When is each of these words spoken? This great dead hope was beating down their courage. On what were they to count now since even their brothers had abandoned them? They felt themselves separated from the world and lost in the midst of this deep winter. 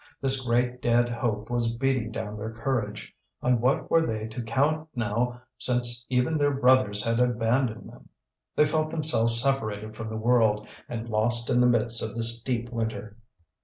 This 0.19 0.43
great 0.43 0.81
dead 0.81 1.09
hope 1.09 1.51
was 1.51 1.75
beating 1.75 2.11
down 2.11 2.35
their 2.35 2.51
courage. 2.51 3.13
On 3.43 3.61
what 3.61 3.91
were 3.91 4.01
they 4.01 4.25
to 4.29 4.41
count 4.41 4.89
now 4.95 5.43
since 5.59 6.07
even 6.09 6.39
their 6.39 6.55
brothers 6.55 7.03
had 7.03 7.19
abandoned 7.19 7.87
them? 7.87 8.09
They 8.55 8.65
felt 8.65 8.89
themselves 8.89 9.39
separated 9.39 9.95
from 9.95 10.09
the 10.09 10.17
world 10.17 10.67
and 10.89 11.07
lost 11.07 11.51
in 11.51 11.61
the 11.61 11.67
midst 11.67 12.01
of 12.01 12.15
this 12.15 12.41
deep 12.41 12.71
winter. 12.71 13.15